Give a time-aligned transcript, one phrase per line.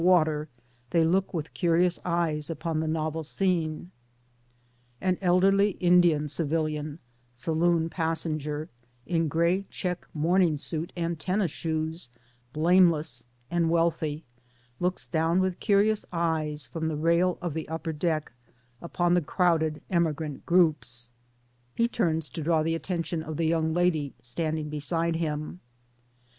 [0.01, 0.47] ^ter ŌĆö
[0.89, 3.91] ^they look with curious eyes upon the novel scene.
[4.99, 8.67] An elderly Indian civilian ŌĆö saloon passenger
[9.07, 12.09] ŌĆö ^in grey check morning suit and tennis shoes,
[12.51, 14.23] blameless and wealthy,
[14.79, 18.31] looks down with curious eyes from the rail of the upper deck
[18.81, 21.11] upon the crowded emigrant groups;
[21.75, 25.59] He turns to draw the attention of the young lady standing beside him.